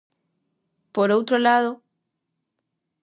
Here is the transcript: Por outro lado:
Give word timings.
Por 0.95 1.09
outro 1.17 1.35
lado: 1.47 1.71